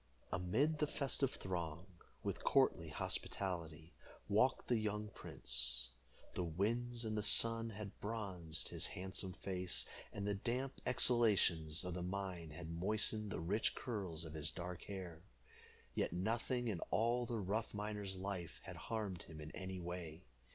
Amid 0.33 0.79
the 0.79 0.87
festive 0.87 1.35
throng, 1.35 1.85
with 2.23 2.43
courtly 2.43 2.89
hospitality, 2.89 3.93
walked 4.27 4.65
the 4.67 4.79
young 4.79 5.09
prince. 5.09 5.91
The 6.33 6.43
winds 6.43 7.05
and 7.05 7.23
sun 7.23 7.69
had 7.69 7.99
bronzed 7.99 8.69
his 8.69 8.87
handsome 8.87 9.33
face, 9.33 9.85
and 10.11 10.25
the 10.25 10.33
damp 10.33 10.81
exhalations 10.87 11.83
of 11.85 11.93
the 11.93 12.01
mine 12.01 12.49
had 12.49 12.71
moistened 12.71 13.29
the 13.29 13.39
rich 13.41 13.75
curls 13.75 14.25
of 14.25 14.33
his 14.33 14.49
dark 14.49 14.85
hair. 14.85 15.21
Yet 15.93 16.13
nothing 16.13 16.67
in 16.67 16.79
all 16.89 17.27
the 17.27 17.37
rough 17.37 17.71
miner's 17.71 18.15
life 18.17 18.59
had 18.63 18.77
harmed 18.77 19.21
him 19.21 19.39
in 19.39 19.51
any 19.51 19.77
way. 19.79 20.23